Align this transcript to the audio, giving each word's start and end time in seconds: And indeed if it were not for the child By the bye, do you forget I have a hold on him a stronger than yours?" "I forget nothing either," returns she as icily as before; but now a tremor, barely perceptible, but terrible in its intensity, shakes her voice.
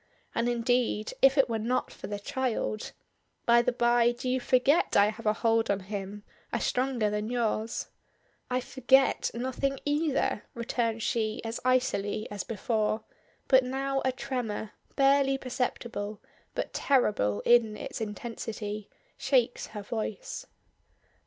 And 0.33 0.49
indeed 0.49 1.13
if 1.21 1.37
it 1.37 1.47
were 1.47 1.59
not 1.59 1.91
for 1.93 2.07
the 2.07 2.17
child 2.17 2.91
By 3.45 3.61
the 3.61 3.71
bye, 3.71 4.11
do 4.13 4.27
you 4.27 4.39
forget 4.39 4.97
I 4.97 5.09
have 5.11 5.27
a 5.27 5.33
hold 5.33 5.69
on 5.69 5.81
him 5.81 6.23
a 6.51 6.59
stronger 6.59 7.11
than 7.11 7.29
yours?" 7.29 7.89
"I 8.49 8.61
forget 8.61 9.29
nothing 9.35 9.79
either," 9.85 10.41
returns 10.55 11.03
she 11.03 11.39
as 11.43 11.59
icily 11.63 12.27
as 12.31 12.43
before; 12.43 13.03
but 13.47 13.63
now 13.63 14.01
a 14.03 14.11
tremor, 14.11 14.71
barely 14.95 15.37
perceptible, 15.37 16.19
but 16.55 16.73
terrible 16.73 17.41
in 17.41 17.77
its 17.77 18.01
intensity, 18.01 18.89
shakes 19.19 19.67
her 19.67 19.83
voice. 19.83 20.47